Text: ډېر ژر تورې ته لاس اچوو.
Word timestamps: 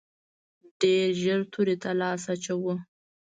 ډېر 0.79 1.05
ژر 1.23 1.39
تورې 1.53 1.75
ته 1.83 1.91
لاس 2.01 2.23
اچوو. 2.33 2.73